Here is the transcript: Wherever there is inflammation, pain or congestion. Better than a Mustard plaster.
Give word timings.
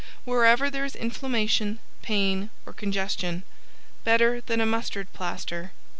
Wherever 0.25 0.71
there 0.71 0.83
is 0.83 0.95
inflammation, 0.95 1.77
pain 2.01 2.49
or 2.65 2.73
congestion. 2.73 3.43
Better 4.03 4.41
than 4.43 4.59
a 4.59 4.65
Mustard 4.65 5.13
plaster. 5.13 5.73